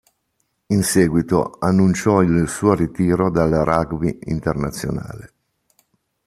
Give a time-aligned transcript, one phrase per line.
[0.69, 5.33] In seguito annunciò il suo ritiro dal rugby internazionale.